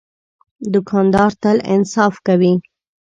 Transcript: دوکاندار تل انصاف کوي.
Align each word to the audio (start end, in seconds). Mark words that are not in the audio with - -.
دوکاندار 0.73 1.31
تل 1.41 1.57
انصاف 1.75 2.15
کوي. 2.27 2.53